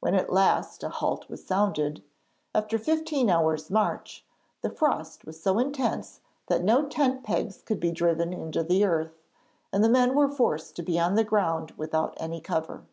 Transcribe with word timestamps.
When 0.00 0.14
at 0.14 0.30
last 0.30 0.82
a 0.82 0.90
halt 0.90 1.30
was 1.30 1.42
sounded, 1.46 2.02
after 2.54 2.76
fifteen 2.78 3.30
hours' 3.30 3.70
march, 3.70 4.26
the 4.60 4.68
frost 4.68 5.24
was 5.24 5.42
so 5.42 5.58
intense 5.58 6.20
that 6.48 6.62
no 6.62 6.86
tent 6.86 7.24
pegs 7.24 7.62
could 7.64 7.80
be 7.80 7.90
driven 7.90 8.34
into 8.34 8.62
the 8.62 8.84
earth, 8.84 9.22
and 9.72 9.82
the 9.82 9.88
men 9.88 10.14
were 10.14 10.28
forced 10.28 10.76
to 10.76 10.82
be 10.82 11.00
on 11.00 11.14
the 11.14 11.24
ground 11.24 11.70
without 11.78 12.12
any 12.18 12.42
cover. 12.42 12.84